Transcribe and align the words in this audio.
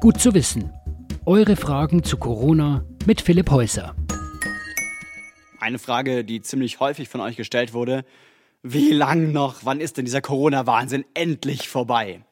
Gut 0.00 0.18
zu 0.18 0.32
wissen. 0.32 0.72
Eure 1.26 1.56
Fragen 1.56 2.02
zu 2.02 2.16
Corona 2.16 2.86
mit 3.04 3.20
Philipp 3.20 3.50
Häuser. 3.50 3.94
Eine 5.60 5.78
Frage, 5.78 6.24
die 6.24 6.40
ziemlich 6.40 6.80
häufig 6.80 7.10
von 7.10 7.20
euch 7.20 7.36
gestellt 7.36 7.74
wurde. 7.74 8.06
Wie 8.62 8.92
lang 8.92 9.32
noch? 9.32 9.66
Wann 9.66 9.78
ist 9.78 9.98
denn 9.98 10.06
dieser 10.06 10.22
Corona-Wahnsinn 10.22 11.04
endlich 11.12 11.68
vorbei? 11.68 12.24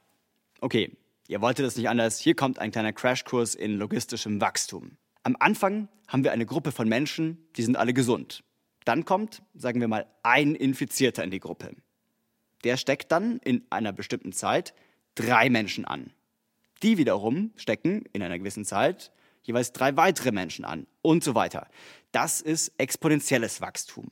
Okay, 0.63 0.97
ihr 1.27 1.43
wolltet 1.43 1.67
es 1.67 1.77
nicht 1.77 1.91
anders. 1.91 2.19
Hier 2.19 2.35
kommt 2.35 2.59
ein 2.59 2.71
kleiner 2.71 2.95
Crashkurs 2.95 3.55
in 3.55 3.77
logistischem 3.77 4.41
Wachstum. 4.41 4.97
Am 5.23 5.37
Anfang 5.39 5.89
haben 6.07 6.25
wir 6.25 6.33
eine 6.33 6.47
Gruppe 6.47 6.73
von 6.73 6.89
Menschen, 6.89 7.37
die 7.57 7.65
sind 7.65 7.77
alle 7.77 7.93
gesund. 7.93 8.45
Dann 8.87 9.05
kommt, 9.05 9.43
sagen 9.53 9.83
wir 9.83 9.89
mal, 9.89 10.07
ein 10.23 10.55
Infizierter 10.55 11.23
in 11.23 11.31
die 11.31 11.41
Gruppe. 11.41 11.73
Der 12.65 12.79
steckt 12.79 13.13
dann 13.13 13.41
in 13.45 13.67
einer 13.69 13.93
bestimmten 13.93 14.33
Zeit 14.33 14.73
drei 15.15 15.51
Menschen 15.51 15.85
an. 15.85 16.15
Die 16.83 16.99
wiederum 16.99 17.53
stecken 17.57 18.05
in 18.13 18.23
einer 18.23 18.39
gewissen 18.39 18.65
Zeit 18.65 19.13
jeweils 19.43 19.73
drei 19.73 19.97
weitere 19.97 20.31
Menschen 20.31 20.65
an 20.65 20.87
und 21.03 21.25
so 21.25 21.35
weiter. 21.35 21.69
Das 22.13 22.41
ist 22.41 22.73
exponentielles 22.79 23.61
Wachstum. 23.61 24.11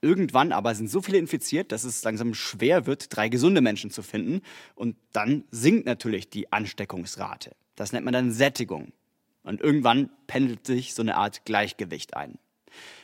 Irgendwann 0.00 0.52
aber 0.52 0.74
sind 0.74 0.90
so 0.90 1.00
viele 1.00 1.16
infiziert, 1.16 1.72
dass 1.72 1.84
es 1.84 2.04
langsam 2.04 2.34
schwer 2.34 2.86
wird, 2.86 3.16
drei 3.16 3.30
gesunde 3.30 3.62
Menschen 3.62 3.90
zu 3.90 4.02
finden. 4.02 4.42
Und 4.74 4.96
dann 5.12 5.44
sinkt 5.50 5.86
natürlich 5.86 6.28
die 6.28 6.52
Ansteckungsrate. 6.52 7.52
Das 7.74 7.92
nennt 7.92 8.04
man 8.04 8.12
dann 8.12 8.30
Sättigung. 8.30 8.92
Und 9.42 9.62
irgendwann 9.62 10.10
pendelt 10.26 10.66
sich 10.66 10.92
so 10.92 11.00
eine 11.00 11.16
Art 11.16 11.46
Gleichgewicht 11.46 12.14
ein. 12.16 12.38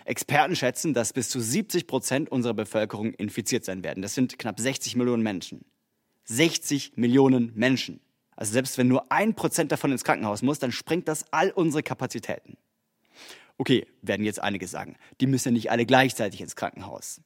Experten 0.05 0.57
schätzen, 0.57 0.93
dass 0.93 1.13
bis 1.15 1.31
zu 1.31 1.41
70 1.41 1.87
Prozent 1.87 2.31
unserer 2.31 2.55
Bevölkerung 2.55 3.15
infiziert 3.15 3.65
sein 3.65 3.83
werden. 3.83 4.03
Das 4.03 4.15
sind 4.15 4.39
knapp 4.39 4.61
60 4.61 4.97
Millionen 4.97 5.23
Menschen. 5.23 5.65
60 6.25 6.93
Millionen 6.97 7.53
Menschen. 7.55 8.01
Also 8.41 8.55
selbst 8.55 8.79
wenn 8.79 8.89
nur 8.89 9.13
ein 9.13 9.35
Prozent 9.35 9.71
davon 9.71 9.93
ins 9.93 10.03
Krankenhaus 10.03 10.41
muss, 10.41 10.59
dann 10.59 10.73
sprengt 10.73 11.09
das 11.09 11.31
all 11.31 11.51
unsere 11.51 11.83
Kapazitäten. 11.83 12.57
Okay, 13.59 13.87
werden 14.01 14.25
jetzt 14.25 14.43
einige 14.43 14.67
sagen, 14.67 14.97
die 15.21 15.27
müssen 15.27 15.49
ja 15.49 15.53
nicht 15.53 15.71
alle 15.71 15.85
gleichzeitig 15.85 16.41
ins 16.41 16.57
Krankenhaus. 16.57 17.21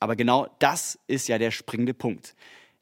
Aber 0.00 0.16
genau 0.16 0.48
das 0.58 0.98
ist 1.06 1.28
ja 1.28 1.38
der 1.38 1.52
springende 1.52 1.94
Punkt. 1.94 2.34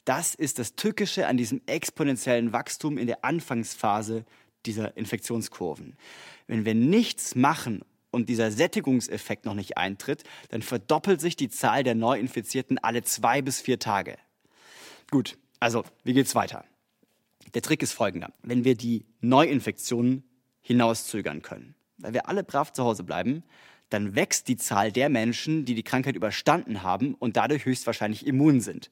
Das 0.07 0.35
ist 0.35 0.59
das 0.59 0.75
Tückische 0.75 1.27
an 1.27 1.37
diesem 1.37 1.61
exponentiellen 1.67 2.55
Wachstum 2.55 2.97
in 2.97 3.07
der 3.07 3.27
Anfangsphase 3.27 4.25
dieser 4.65 4.97
Infektionskurven. 4.97 5.99
Wenn 6.47 6.65
wir 6.65 6.75
nichts 6.75 7.35
machen 7.35 7.83
und 8.11 8.31
dieser 8.31 8.51
Sättigungseffekt 8.51 9.45
noch 9.45 9.53
nicht 9.53 9.77
eintritt, 9.77 10.25
dann 10.49 10.63
verdoppelt 10.63 11.21
sich 11.21 11.37
die 11.37 11.51
Zahl 11.51 11.83
der 11.85 11.95
Neuinfizierten 11.95 12.79
alle 12.79 13.03
zwei 13.03 13.43
bis 13.43 13.61
vier 13.61 13.79
Tage. 13.79 14.17
Gut, 15.11 15.37
also 15.61 15.85
wie 16.05 16.15
geht's 16.15 16.35
weiter? 16.35 16.65
Der 17.55 17.63
Trick 17.63 17.83
ist 17.83 17.93
folgender. 17.93 18.33
Wenn 18.43 18.65
wir 18.65 18.75
die 18.75 19.07
Neuinfektionen 19.21 20.25
hinauszögern 20.61 21.43
können, 21.43 21.75
weil 21.99 22.13
wir 22.13 22.29
alle 22.29 22.45
brav 22.45 22.73
zu 22.73 22.85
Hause 22.85 23.05
bleiben, 23.05 23.43
dann 23.91 24.15
wächst 24.15 24.49
die 24.49 24.57
Zahl 24.57 24.93
der 24.93 25.09
Menschen, 25.09 25.65
die 25.65 25.75
die 25.75 25.83
Krankheit 25.83 26.15
überstanden 26.15 26.83
haben 26.83 27.15
und 27.15 27.37
dadurch 27.37 27.65
höchstwahrscheinlich 27.65 28.27
immun 28.27 28.61
sind. 28.61 28.91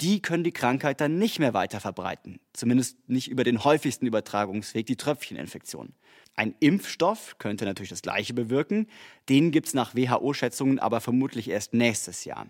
Die 0.00 0.20
können 0.20 0.44
die 0.44 0.52
Krankheit 0.52 1.00
dann 1.00 1.18
nicht 1.18 1.38
mehr 1.38 1.54
weiter 1.54 1.80
verbreiten, 1.80 2.40
zumindest 2.52 3.08
nicht 3.08 3.28
über 3.28 3.44
den 3.44 3.62
häufigsten 3.62 4.06
Übertragungsweg, 4.06 4.86
die 4.86 4.96
Tröpfcheninfektion. 4.96 5.94
Ein 6.34 6.54
Impfstoff 6.58 7.38
könnte 7.38 7.64
natürlich 7.64 7.90
das 7.90 8.02
gleiche 8.02 8.34
bewirken, 8.34 8.88
den 9.28 9.52
gibt 9.52 9.68
es 9.68 9.74
nach 9.74 9.94
WHO-Schätzungen 9.94 10.80
aber 10.80 11.00
vermutlich 11.00 11.48
erst 11.48 11.74
nächstes 11.74 12.24
Jahr. 12.24 12.48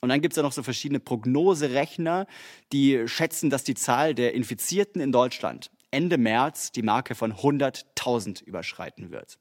Und 0.00 0.08
dann 0.08 0.20
gibt 0.20 0.32
es 0.32 0.36
ja 0.36 0.42
noch 0.42 0.52
so 0.52 0.62
verschiedene 0.62 1.00
Prognoserechner, 1.00 2.26
die 2.72 3.06
schätzen, 3.06 3.50
dass 3.50 3.64
die 3.64 3.74
Zahl 3.74 4.14
der 4.14 4.34
Infizierten 4.34 5.00
in 5.00 5.12
Deutschland 5.12 5.70
Ende 5.90 6.18
März 6.18 6.72
die 6.72 6.82
Marke 6.82 7.14
von 7.14 7.32
100.000 7.32 8.44
überschreiten 8.44 9.10
wird. 9.10 9.38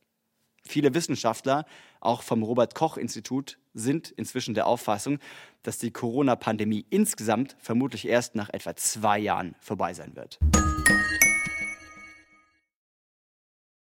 Viele 0.65 0.93
Wissenschaftler, 0.93 1.65
auch 1.99 2.21
vom 2.21 2.43
Robert 2.43 2.75
Koch 2.75 2.97
Institut, 2.97 3.57
sind 3.73 4.11
inzwischen 4.11 4.53
der 4.53 4.67
Auffassung, 4.67 5.19
dass 5.63 5.77
die 5.77 5.91
Corona-Pandemie 5.91 6.85
insgesamt 6.89 7.55
vermutlich 7.59 8.07
erst 8.07 8.35
nach 8.35 8.49
etwa 8.49 8.75
zwei 8.75 9.19
Jahren 9.19 9.55
vorbei 9.59 9.93
sein 9.93 10.15
wird. 10.15 10.39